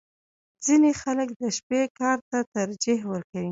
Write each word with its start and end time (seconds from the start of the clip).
•ځینې 0.65 0.91
خلک 1.01 1.29
د 1.41 1.43
شپې 1.57 1.81
کار 1.99 2.17
ته 2.29 2.39
ترجیح 2.55 2.99
ورکوي. 3.11 3.49